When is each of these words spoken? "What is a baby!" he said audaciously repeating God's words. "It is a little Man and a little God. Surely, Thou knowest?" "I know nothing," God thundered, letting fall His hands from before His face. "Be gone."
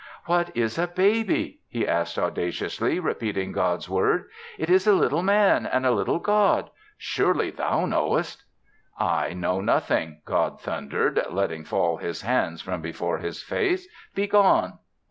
"What 0.25 0.57
is 0.57 0.79
a 0.79 0.87
baby!" 0.87 1.59
he 1.69 1.85
said 1.85 2.17
audaciously 2.23 2.99
repeating 2.99 3.51
God's 3.51 3.87
words. 3.87 4.25
"It 4.57 4.67
is 4.67 4.87
a 4.87 4.93
little 4.95 5.21
Man 5.21 5.67
and 5.67 5.85
a 5.85 5.91
little 5.91 6.17
God. 6.17 6.71
Surely, 6.97 7.51
Thou 7.51 7.85
knowest?" 7.85 8.43
"I 8.99 9.33
know 9.33 9.61
nothing," 9.61 10.21
God 10.25 10.59
thundered, 10.59 11.21
letting 11.29 11.65
fall 11.65 11.97
His 11.97 12.23
hands 12.23 12.63
from 12.63 12.81
before 12.81 13.19
His 13.19 13.43
face. 13.43 13.87
"Be 14.15 14.25
gone." 14.25 14.79